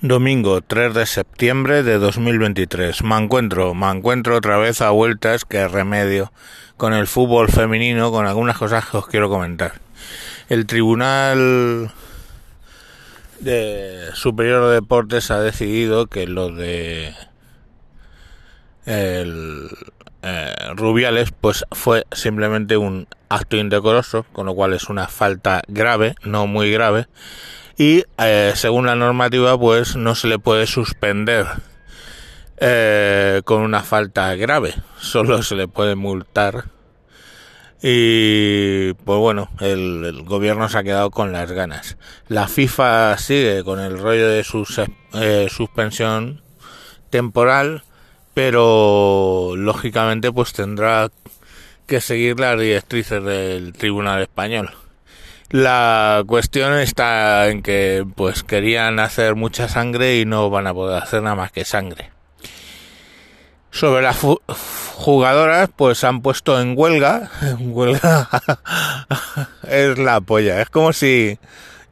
Domingo 0.00 0.60
3 0.60 0.94
de 0.94 1.06
septiembre 1.06 1.82
de 1.82 1.98
2023. 1.98 3.02
Me 3.02 3.16
encuentro, 3.16 3.74
me 3.74 3.90
encuentro 3.90 4.36
otra 4.36 4.56
vez 4.56 4.80
a 4.80 4.90
vueltas 4.90 5.44
que 5.44 5.66
remedio 5.66 6.32
con 6.76 6.92
el 6.92 7.08
fútbol 7.08 7.48
femenino, 7.48 8.12
con 8.12 8.24
algunas 8.24 8.56
cosas 8.56 8.86
que 8.86 8.96
os 8.96 9.08
quiero 9.08 9.28
comentar. 9.28 9.72
El 10.48 10.66
Tribunal 10.66 11.90
de 13.40 14.10
Superior 14.14 14.68
de 14.68 14.74
Deportes 14.74 15.32
ha 15.32 15.40
decidido 15.40 16.06
que 16.06 16.28
lo 16.28 16.50
de 16.50 17.12
eh, 18.86 19.26
Rubiales 20.76 21.32
pues 21.32 21.64
fue 21.72 22.04
simplemente 22.12 22.76
un 22.76 23.08
acto 23.28 23.56
indecoroso, 23.56 24.26
con 24.32 24.46
lo 24.46 24.54
cual 24.54 24.74
es 24.74 24.88
una 24.90 25.08
falta 25.08 25.62
grave, 25.66 26.14
no 26.22 26.46
muy 26.46 26.70
grave 26.70 27.08
y 27.78 28.04
eh, 28.18 28.52
según 28.56 28.86
la 28.86 28.96
normativa 28.96 29.58
pues 29.58 29.96
no 29.96 30.14
se 30.16 30.26
le 30.26 30.38
puede 30.38 30.66
suspender 30.66 31.46
eh, 32.58 33.40
con 33.44 33.62
una 33.62 33.82
falta 33.82 34.34
grave, 34.34 34.74
solo 35.00 35.42
se 35.42 35.54
le 35.54 35.68
puede 35.68 35.94
multar 35.94 36.64
y 37.80 38.92
pues 38.94 39.18
bueno, 39.20 39.50
el, 39.60 40.24
gobierno 40.24 40.68
se 40.68 40.78
ha 40.78 40.82
quedado 40.82 41.10
con 41.12 41.30
las 41.32 41.52
ganas. 41.52 41.96
La 42.26 42.48
FIFA 42.48 43.16
sigue 43.18 43.62
con 43.62 43.78
el 43.78 43.98
rollo 43.98 44.28
de 44.28 44.42
su 44.42 44.66
eh, 45.14 45.46
suspensión 45.48 46.42
temporal, 47.10 47.84
pero 48.34 49.52
lógicamente 49.56 50.32
pues 50.32 50.52
tendrá 50.52 51.10
que 51.86 52.00
seguir 52.00 52.40
las 52.40 52.58
directrices 52.58 53.22
del 53.22 53.72
Tribunal 53.74 54.22
Español. 54.22 54.70
La 55.50 56.24
cuestión 56.26 56.74
está 56.74 57.48
en 57.48 57.62
que 57.62 58.06
pues 58.16 58.42
querían 58.42 59.00
hacer 59.00 59.34
mucha 59.34 59.66
sangre 59.66 60.18
y 60.18 60.26
no 60.26 60.50
van 60.50 60.66
a 60.66 60.74
poder 60.74 61.02
hacer 61.02 61.22
nada 61.22 61.36
más 61.36 61.52
que 61.52 61.64
sangre. 61.64 62.10
Sobre 63.70 64.02
las 64.02 64.18
jugadoras 64.94 65.70
pues 65.74 66.04
han 66.04 66.20
puesto 66.20 66.60
en 66.60 66.74
huelga, 66.76 67.30
huelga 67.60 68.28
es 69.62 69.98
la 69.98 70.20
polla, 70.20 70.60
es 70.60 70.68
como 70.68 70.92
si 70.92 71.38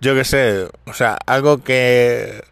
yo 0.03 0.15
que 0.15 0.25
sé, 0.25 0.69
o 0.85 0.93
sea, 0.93 1.17
algo 1.25 1.65
que 1.65 2.45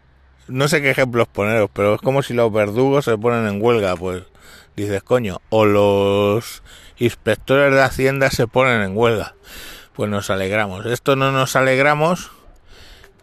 no 0.48 0.68
sé 0.68 0.80
qué 0.80 0.90
ejemplos 0.90 1.28
poneros, 1.28 1.68
pero 1.70 1.96
es 1.96 2.00
como 2.00 2.22
si 2.22 2.32
los 2.32 2.50
verdugos 2.50 3.04
se 3.04 3.18
ponen 3.18 3.46
en 3.46 3.62
huelga, 3.62 3.94
pues 3.94 4.22
dices, 4.74 5.02
coño, 5.02 5.42
o 5.50 5.66
los 5.66 6.62
inspectores 6.96 7.74
de 7.74 7.82
Hacienda 7.82 8.30
se 8.30 8.46
ponen 8.46 8.80
en 8.80 8.96
huelga 8.96 9.34
pues 9.94 10.10
nos 10.10 10.30
alegramos. 10.30 10.86
Esto 10.86 11.16
no 11.16 11.32
nos 11.32 11.56
alegramos, 11.56 12.30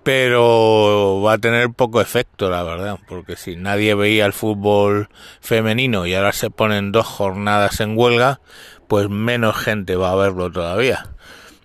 pero 0.03 1.21
va 1.23 1.33
a 1.33 1.37
tener 1.37 1.69
poco 1.71 2.01
efecto, 2.01 2.49
la 2.49 2.63
verdad, 2.63 2.97
porque 3.07 3.35
si 3.35 3.55
nadie 3.55 3.93
veía 3.93 4.25
el 4.25 4.33
fútbol 4.33 5.09
femenino 5.41 6.05
y 6.05 6.13
ahora 6.13 6.31
se 6.31 6.49
ponen 6.49 6.91
dos 6.91 7.05
jornadas 7.05 7.79
en 7.81 7.97
huelga, 7.97 8.39
pues 8.87 9.09
menos 9.09 9.55
gente 9.57 9.95
va 9.95 10.11
a 10.11 10.15
verlo 10.15 10.51
todavía. 10.51 11.07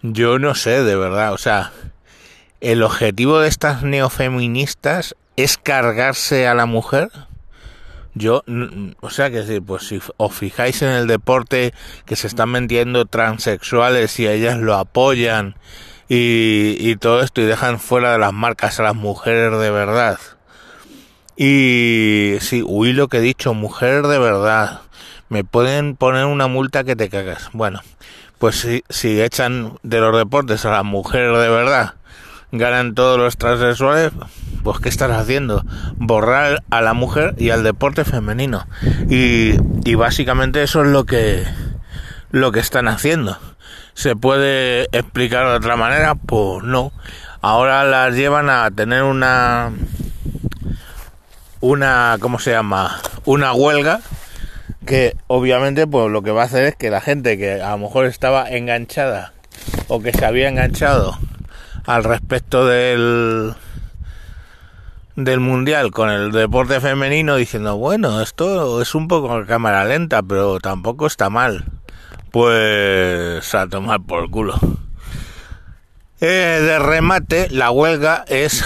Yo 0.02 0.38
no 0.38 0.54
sé, 0.54 0.82
de 0.82 0.96
verdad, 0.96 1.32
o 1.32 1.38
sea, 1.38 1.72
el 2.60 2.82
objetivo 2.82 3.40
de 3.40 3.48
estas 3.48 3.82
neofeministas 3.82 5.16
es 5.36 5.56
cargarse 5.56 6.46
a 6.46 6.54
la 6.54 6.66
mujer. 6.66 7.10
Yo, 8.18 8.42
o 9.00 9.10
sea, 9.10 9.30
que 9.30 9.42
decir, 9.42 9.60
pues 9.62 9.88
si 9.88 10.00
os 10.16 10.34
fijáis 10.34 10.80
en 10.80 10.88
el 10.88 11.06
deporte 11.06 11.74
que 12.06 12.16
se 12.16 12.26
están 12.26 12.48
metiendo 12.48 13.04
transexuales 13.04 14.18
y 14.18 14.26
ellas 14.26 14.56
lo 14.56 14.74
apoyan 14.74 15.54
y, 16.08 16.96
todo 16.96 17.20
esto 17.20 17.42
y 17.42 17.44
dejan 17.44 17.78
fuera 17.78 18.12
de 18.12 18.18
las 18.18 18.32
marcas 18.32 18.80
a 18.80 18.84
las 18.84 18.94
mujeres 18.94 19.60
de 19.60 19.70
verdad. 19.70 20.18
Y 21.36 22.36
sí, 22.40 22.62
huí 22.66 22.94
lo 22.94 23.08
que 23.08 23.18
he 23.18 23.20
dicho, 23.20 23.52
mujer 23.52 24.06
de 24.06 24.18
verdad. 24.18 24.80
Me 25.28 25.44
pueden 25.44 25.94
poner 25.94 26.24
una 26.24 26.46
multa 26.46 26.84
que 26.84 26.96
te 26.96 27.10
cagas. 27.10 27.50
Bueno, 27.52 27.82
pues 28.38 28.60
si, 28.60 28.82
si 28.88 29.20
echan 29.20 29.76
de 29.82 30.00
los 30.00 30.16
deportes 30.16 30.64
a 30.64 30.70
las 30.70 30.84
mujeres 30.84 31.38
de 31.38 31.50
verdad, 31.50 31.96
ganan 32.50 32.94
todos 32.94 33.18
los 33.18 33.36
transexuales, 33.36 34.12
pues 34.66 34.80
¿qué 34.80 34.88
estás 34.88 35.12
haciendo? 35.12 35.64
Borrar 35.94 36.64
a 36.70 36.80
la 36.80 36.92
mujer 36.92 37.36
y 37.38 37.50
al 37.50 37.62
deporte 37.62 38.04
femenino. 38.04 38.66
Y, 39.08 39.54
básicamente 39.94 40.64
eso 40.64 40.82
es 40.82 40.88
lo 40.88 41.06
que, 41.06 41.44
lo 42.32 42.50
que 42.50 42.58
están 42.58 42.88
haciendo. 42.88 43.38
¿Se 43.94 44.16
puede 44.16 44.88
explicar 44.90 45.46
de 45.46 45.54
otra 45.54 45.76
manera? 45.76 46.16
Pues 46.16 46.64
no. 46.64 46.90
Ahora 47.42 47.84
las 47.84 48.16
llevan 48.16 48.50
a 48.50 48.68
tener 48.72 49.04
una, 49.04 49.70
una, 51.60 52.16
¿cómo 52.18 52.40
se 52.40 52.50
llama? 52.50 53.00
Una 53.24 53.52
huelga 53.52 54.00
que 54.84 55.14
obviamente 55.28 55.86
pues 55.86 56.10
lo 56.10 56.22
que 56.22 56.32
va 56.32 56.42
a 56.42 56.46
hacer 56.46 56.64
es 56.64 56.74
que 56.74 56.90
la 56.90 57.00
gente 57.00 57.38
que 57.38 57.62
a 57.62 57.70
lo 57.70 57.78
mejor 57.78 58.06
estaba 58.06 58.50
enganchada 58.50 59.32
o 59.86 60.00
que 60.02 60.12
se 60.12 60.24
había 60.24 60.48
enganchado 60.48 61.16
al 61.86 62.02
respecto 62.02 62.66
del 62.66 63.54
del 65.16 65.40
mundial 65.40 65.90
con 65.90 66.10
el 66.10 66.30
deporte 66.30 66.80
femenino 66.80 67.36
diciendo, 67.36 67.76
bueno, 67.76 68.20
esto 68.20 68.82
es 68.82 68.94
un 68.94 69.08
poco 69.08 69.44
cámara 69.46 69.84
lenta, 69.84 70.22
pero 70.22 70.60
tampoco 70.60 71.06
está 71.06 71.30
mal. 71.30 71.64
Pues 72.30 73.54
a 73.54 73.66
tomar 73.66 74.02
por 74.02 74.30
culo. 74.30 74.58
Eh, 76.20 76.60
de 76.62 76.78
remate, 76.78 77.48
la 77.50 77.70
huelga 77.70 78.24
es 78.28 78.64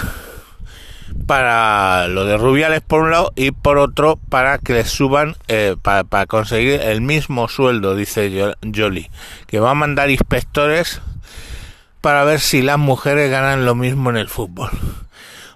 para 1.26 2.08
lo 2.08 2.24
de 2.24 2.36
Rubiales 2.36 2.80
por 2.80 3.02
un 3.02 3.12
lado 3.12 3.32
y 3.36 3.52
por 3.52 3.78
otro 3.78 4.16
para 4.28 4.58
que 4.58 4.72
les 4.72 4.90
suban, 4.90 5.36
eh, 5.46 5.76
para, 5.80 6.02
para, 6.02 6.26
conseguir 6.26 6.80
el 6.80 7.00
mismo 7.00 7.48
sueldo, 7.48 7.94
dice 7.94 8.54
Jolie, 8.74 9.10
que 9.46 9.60
va 9.60 9.70
a 9.70 9.74
mandar 9.74 10.10
inspectores 10.10 11.00
para 12.00 12.24
ver 12.24 12.40
si 12.40 12.62
las 12.62 12.78
mujeres 12.78 13.30
ganan 13.30 13.64
lo 13.64 13.76
mismo 13.76 14.10
en 14.10 14.16
el 14.16 14.28
fútbol. 14.28 14.70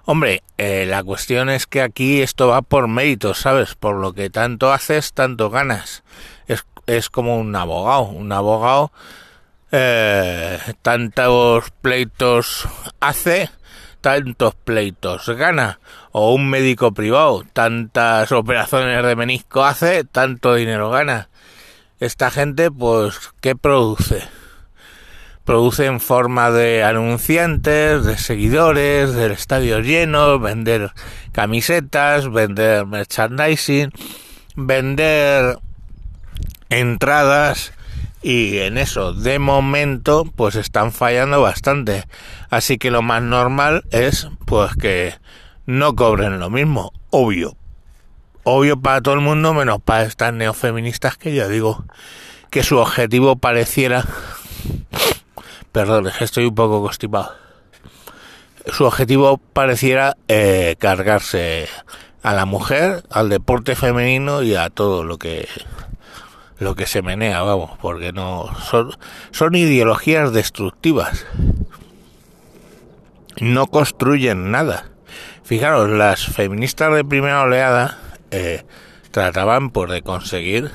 Hombre, 0.05 0.43
eh, 0.57 0.85
la 0.87 1.03
cuestión 1.03 1.49
es 1.49 1.67
que 1.67 1.81
aquí 1.81 2.21
esto 2.21 2.47
va 2.47 2.61
por 2.61 2.87
méritos, 2.87 3.39
¿sabes? 3.39 3.75
Por 3.75 3.95
lo 3.95 4.13
que 4.13 4.29
tanto 4.29 4.71
haces, 4.71 5.13
tanto 5.13 5.49
ganas. 5.49 6.03
Es, 6.47 6.65
es 6.87 7.09
como 7.09 7.37
un 7.37 7.55
abogado. 7.55 8.03
Un 8.03 8.31
abogado, 8.31 8.91
eh, 9.71 10.57
tantos 10.81 11.71
pleitos 11.81 12.67
hace, 13.01 13.49
tantos 13.99 14.55
pleitos 14.55 15.27
gana. 15.29 15.79
O 16.11 16.33
un 16.33 16.49
médico 16.49 16.93
privado, 16.93 17.43
tantas 17.51 18.31
operaciones 18.31 19.03
de 19.03 19.15
menisco 19.17 19.65
hace, 19.65 20.05
tanto 20.05 20.55
dinero 20.55 20.89
gana. 20.89 21.29
Esta 21.99 22.31
gente, 22.31 22.71
pues, 22.71 23.33
¿qué 23.41 23.55
produce? 23.55 24.23
Produce 25.45 25.85
en 25.85 25.99
forma 25.99 26.51
de 26.51 26.83
anunciantes, 26.83 28.03
de 28.03 28.17
seguidores, 28.17 29.13
del 29.13 29.31
estadio 29.31 29.79
lleno, 29.79 30.39
vender 30.39 30.91
camisetas, 31.31 32.31
vender 32.31 32.85
merchandising, 32.87 33.91
vender 34.55 35.59
entradas 36.69 37.73
y 38.23 38.57
en 38.57 38.79
eso 38.79 39.13
de 39.13 39.37
momento 39.37 40.25
pues 40.35 40.55
están 40.55 40.91
fallando 40.91 41.41
bastante. 41.41 42.05
Así 42.49 42.79
que 42.79 42.89
lo 42.89 43.03
más 43.03 43.21
normal 43.21 43.83
es 43.91 44.27
pues 44.45 44.75
que 44.75 45.13
no 45.67 45.95
cobren 45.95 46.39
lo 46.39 46.49
mismo, 46.49 46.91
obvio. 47.11 47.55
Obvio 48.43 48.79
para 48.79 49.01
todo 49.01 49.13
el 49.13 49.21
mundo 49.21 49.53
menos 49.53 49.79
para 49.81 50.03
estas 50.03 50.33
neofeministas 50.33 51.17
que 51.17 51.33
ya 51.33 51.47
digo 51.47 51.85
que 52.49 52.63
su 52.63 52.77
objetivo 52.77 53.35
pareciera 53.35 54.05
Perdón, 55.75 56.09
estoy 56.21 56.45
un 56.45 56.55
poco 56.55 56.81
constipado. 56.81 57.33
Su 58.71 58.85
objetivo 58.85 59.39
pareciera 59.51 60.15
eh, 60.29 60.77
cargarse 60.79 61.67
a 62.23 62.33
la 62.33 62.45
mujer, 62.45 63.03
al 63.09 63.27
deporte 63.27 63.75
femenino 63.75 64.41
y 64.41 64.55
a 64.55 64.69
todo 64.69 65.03
lo 65.03 65.17
que 65.17 65.49
lo 66.59 66.75
que 66.75 66.87
se 66.87 67.01
menea, 67.01 67.41
vamos, 67.41 67.71
porque 67.81 68.13
no 68.13 68.49
son 68.61 68.93
son 69.31 69.55
ideologías 69.55 70.31
destructivas. 70.31 71.25
No 73.41 73.67
construyen 73.67 74.51
nada. 74.51 74.85
Fijaros, 75.43 75.89
las 75.89 76.25
feministas 76.25 76.95
de 76.95 77.03
primera 77.03 77.41
oleada 77.41 77.97
eh, 78.31 78.63
trataban 79.11 79.71
por 79.71 79.91
de 79.91 80.03
conseguir 80.03 80.71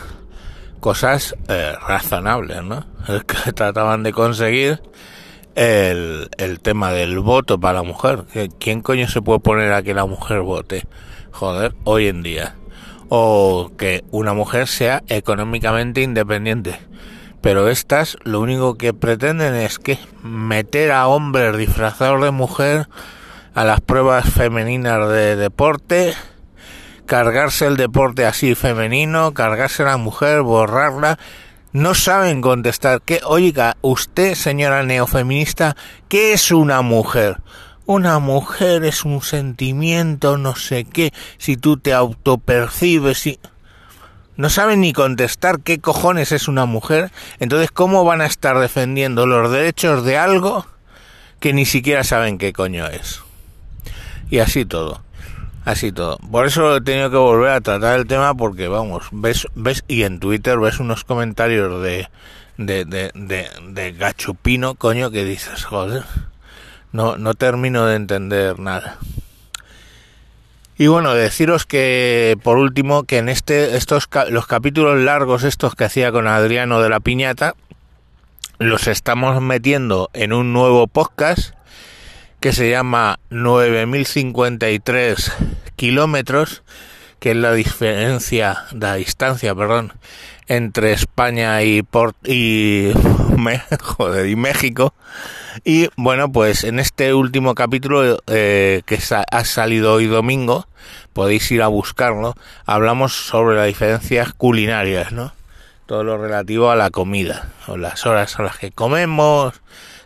cosas 0.80 1.36
eh, 1.48 1.74
razonables, 1.86 2.62
¿no? 2.62 2.86
Que 3.26 3.52
trataban 3.52 4.02
de 4.02 4.12
conseguir 4.12 4.82
el, 5.54 6.30
el 6.38 6.60
tema 6.60 6.92
del 6.92 7.18
voto 7.20 7.58
para 7.58 7.74
la 7.74 7.82
mujer. 7.82 8.24
¿Quién 8.58 8.80
coño 8.80 9.08
se 9.08 9.22
puede 9.22 9.40
poner 9.40 9.72
a 9.72 9.82
que 9.82 9.94
la 9.94 10.06
mujer 10.06 10.40
vote? 10.40 10.86
Joder, 11.30 11.74
hoy 11.84 12.08
en 12.08 12.22
día. 12.22 12.56
O 13.08 13.72
que 13.76 14.04
una 14.10 14.34
mujer 14.34 14.68
sea 14.68 15.02
económicamente 15.08 16.02
independiente. 16.02 16.78
Pero 17.40 17.68
estas 17.68 18.18
lo 18.22 18.40
único 18.40 18.74
que 18.74 18.92
pretenden 18.92 19.54
es 19.54 19.78
que 19.78 19.98
meter 20.22 20.92
a 20.92 21.08
hombres 21.08 21.56
disfrazados 21.56 22.22
de 22.22 22.30
mujer 22.30 22.88
a 23.54 23.64
las 23.64 23.80
pruebas 23.80 24.28
femeninas 24.30 25.08
de 25.08 25.36
deporte, 25.36 26.14
cargarse 27.10 27.66
el 27.66 27.76
deporte 27.76 28.24
así 28.24 28.54
femenino, 28.54 29.34
cargarse 29.34 29.82
a 29.82 29.86
la 29.86 29.96
mujer, 29.96 30.42
borrarla. 30.42 31.18
No 31.72 31.96
saben 31.96 32.40
contestar 32.40 33.02
que, 33.02 33.18
oiga, 33.24 33.76
usted, 33.80 34.36
señora 34.36 34.84
neofeminista, 34.84 35.74
¿qué 36.08 36.32
es 36.32 36.52
una 36.52 36.82
mujer? 36.82 37.38
Una 37.84 38.20
mujer 38.20 38.84
es 38.84 39.04
un 39.04 39.22
sentimiento, 39.22 40.38
no 40.38 40.54
sé 40.54 40.84
qué, 40.84 41.12
si 41.36 41.56
tú 41.56 41.78
te 41.78 41.94
autopercibes, 41.94 43.26
y... 43.26 43.40
No 44.36 44.48
saben 44.48 44.80
ni 44.80 44.92
contestar 44.92 45.62
qué 45.62 45.80
cojones 45.80 46.30
es 46.30 46.46
una 46.46 46.64
mujer, 46.64 47.10
entonces 47.40 47.72
¿cómo 47.72 48.04
van 48.04 48.20
a 48.20 48.26
estar 48.26 48.56
defendiendo 48.60 49.26
los 49.26 49.50
derechos 49.50 50.04
de 50.04 50.16
algo 50.16 50.64
que 51.40 51.52
ni 51.54 51.66
siquiera 51.66 52.04
saben 52.04 52.38
qué 52.38 52.52
coño 52.52 52.86
es? 52.86 53.20
Y 54.30 54.38
así 54.38 54.64
todo. 54.64 55.02
Así 55.64 55.92
todo. 55.92 56.18
Por 56.18 56.46
eso 56.46 56.76
he 56.76 56.80
tenido 56.80 57.10
que 57.10 57.16
volver 57.16 57.50
a 57.50 57.60
tratar 57.60 57.98
el 57.98 58.06
tema 58.06 58.34
porque, 58.34 58.68
vamos, 58.68 59.08
ves, 59.12 59.46
ves 59.54 59.84
y 59.88 60.02
en 60.04 60.18
Twitter 60.18 60.58
ves 60.58 60.80
unos 60.80 61.04
comentarios 61.04 61.82
de, 61.82 62.08
de, 62.56 62.84
de, 62.84 63.10
de, 63.14 63.48
de 63.68 63.92
gachupino, 63.92 64.74
coño, 64.74 65.10
que 65.10 65.24
dices, 65.24 65.64
joder, 65.64 66.04
no, 66.92 67.16
no 67.16 67.34
termino 67.34 67.86
de 67.86 67.96
entender 67.96 68.58
nada. 68.58 68.98
Y 70.80 70.86
bueno, 70.86 71.12
deciros 71.12 71.66
que 71.66 72.38
por 72.42 72.56
último 72.56 73.04
que 73.04 73.18
en 73.18 73.28
este 73.28 73.76
estos 73.76 74.08
los 74.30 74.46
capítulos 74.46 74.98
largos 74.98 75.44
estos 75.44 75.74
que 75.74 75.84
hacía 75.84 76.10
con 76.10 76.26
Adriano 76.26 76.80
de 76.80 76.88
la 76.88 77.00
Piñata 77.00 77.54
los 78.58 78.88
estamos 78.88 79.42
metiendo 79.42 80.08
en 80.14 80.32
un 80.32 80.54
nuevo 80.54 80.86
podcast 80.86 81.54
que 82.40 82.52
se 82.52 82.70
llama 82.70 83.20
9053 83.30 85.32
kilómetros, 85.76 86.62
que 87.18 87.32
es 87.32 87.36
la 87.36 87.52
diferencia, 87.52 88.64
la 88.72 88.94
distancia, 88.94 89.54
perdón, 89.54 89.92
entre 90.48 90.92
España 90.92 91.62
y, 91.62 91.82
Port 91.82 92.16
y, 92.26 92.92
joder, 93.80 94.26
y 94.26 94.36
México. 94.36 94.94
Y 95.64 95.88
bueno, 95.96 96.32
pues 96.32 96.64
en 96.64 96.80
este 96.80 97.12
último 97.12 97.54
capítulo 97.54 98.22
eh, 98.26 98.80
que 98.86 98.98
ha 99.30 99.44
salido 99.44 99.92
hoy 99.92 100.06
domingo, 100.06 100.66
podéis 101.12 101.50
ir 101.50 101.60
a 101.62 101.68
buscarlo, 101.68 102.34
hablamos 102.64 103.12
sobre 103.12 103.56
las 103.56 103.66
diferencias 103.66 104.32
culinarias, 104.32 105.12
¿no? 105.12 105.32
Todo 105.90 106.04
lo 106.04 106.18
relativo 106.18 106.70
a 106.70 106.76
la 106.76 106.90
comida, 106.90 107.48
o 107.66 107.76
las 107.76 108.06
horas 108.06 108.38
a 108.38 108.44
las 108.44 108.58
que 108.58 108.70
comemos, 108.70 109.60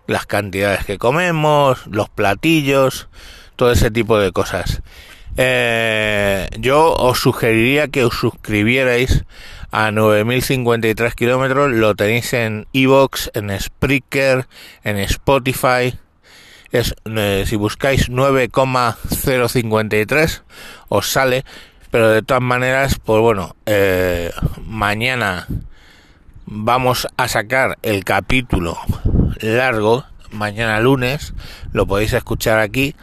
las 0.07 0.25
cantidades 0.25 0.87
que 0.87 0.97
comemos, 0.97 1.87
los 1.89 2.09
platillos, 2.09 3.11
todo 3.57 3.71
ese 3.71 3.91
tipo 3.91 4.19
de 4.19 4.33
cosas. 4.33 4.81
Eh, 5.37 6.49
yo 6.59 6.95
os 6.95 7.21
sugeriría 7.21 7.89
que 7.89 8.03
os 8.03 8.15
suscribierais 8.15 9.27
a 9.73 9.91
9053 9.91 11.15
kilómetros. 11.15 11.71
Lo 11.73 11.95
tenéis 11.95 12.33
en 12.33 12.67
Evox, 12.73 13.31
en 13.35 13.51
Spreaker, 13.61 14.47
en 14.85 14.97
Spotify. 15.01 15.99
Es, 16.73 16.95
eh, 17.05 17.45
si 17.47 17.57
buscáis 17.57 18.09
9,053 18.09 20.45
os 20.89 21.11
sale. 21.11 21.45
Pero 21.91 22.09
de 22.09 22.23
todas 22.23 22.43
maneras, 22.43 22.99
pues 23.05 23.21
bueno, 23.21 23.55
eh, 23.67 24.33
mañana 24.65 25.47
vamos 26.47 27.09
a 27.17 27.29
sacar 27.29 27.79
el 27.83 28.05
capítulo 28.05 28.79
largo, 29.41 30.05
mañana 30.31 30.81
lunes, 30.81 31.35
lo 31.73 31.87
podéis 31.87 32.13
escuchar 32.13 32.59
aquí 32.59 32.95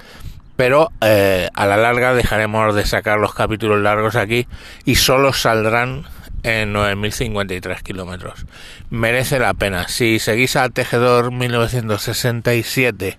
pero 0.62 0.92
eh, 1.02 1.50
a 1.56 1.66
la 1.66 1.76
larga 1.76 2.14
dejaremos 2.14 2.76
de 2.76 2.86
sacar 2.86 3.18
los 3.18 3.34
capítulos 3.34 3.82
largos 3.82 4.16
aquí 4.16 4.48
y 4.86 4.94
solo 4.94 5.34
saldrán 5.34 6.04
en 6.44 6.72
9.053 6.72 7.82
kilómetros. 7.82 8.46
Merece 8.92 9.40
la 9.40 9.56
pena. 9.56 9.88
Si 9.88 10.20
seguís 10.20 10.56
a 10.56 10.70
Tejedor 10.70 11.32
1967 11.32 13.18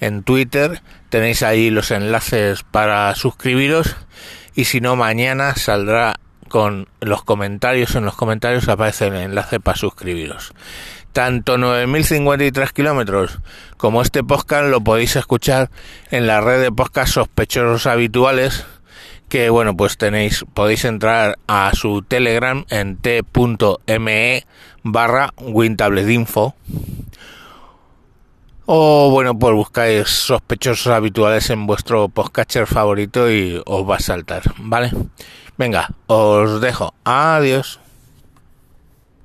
en 0.00 0.22
Twitter, 0.22 0.80
tenéis 1.10 1.42
ahí 1.42 1.68
los 1.68 1.90
enlaces 1.90 2.62
para 2.62 3.14
suscribiros 3.14 3.96
y 4.54 4.64
si 4.64 4.80
no, 4.80 4.96
mañana 4.96 5.54
saldrá 5.56 6.18
con 6.50 6.88
los 7.00 7.24
comentarios. 7.24 7.94
En 7.94 8.04
los 8.04 8.16
comentarios 8.16 8.68
aparece 8.68 9.06
el 9.06 9.14
enlace 9.14 9.60
para 9.60 9.78
suscribiros. 9.78 10.52
Tanto 11.14 11.56
9.053 11.56 12.72
kilómetros 12.72 13.38
como 13.78 14.02
este 14.02 14.22
podcast 14.22 14.66
lo 14.66 14.82
podéis 14.82 15.16
escuchar 15.16 15.70
en 16.10 16.26
la 16.26 16.42
red 16.42 16.60
de 16.60 16.70
podcast 16.70 17.14
sospechosos 17.14 17.86
habituales 17.86 18.66
que 19.30 19.48
bueno 19.48 19.76
pues 19.76 19.96
tenéis 19.96 20.44
podéis 20.54 20.84
entrar 20.84 21.38
a 21.46 21.70
su 21.74 22.02
telegram 22.02 22.64
en 22.68 22.96
t.me 22.96 24.44
barra 24.82 25.30
wintabletinfo 25.40 26.54
o 28.66 29.10
bueno 29.10 29.38
pues 29.38 29.54
buscáis 29.54 30.08
sospechosos 30.08 30.88
habituales 30.88 31.48
en 31.50 31.66
vuestro 31.66 32.08
podcatcher 32.08 32.66
favorito 32.66 33.30
y 33.30 33.62
os 33.66 33.88
va 33.88 33.96
a 33.96 34.00
saltar 34.00 34.42
vale 34.58 34.90
venga 35.60 35.90
os 36.08 36.58
dejo. 36.58 36.90
Adiós 37.04 37.78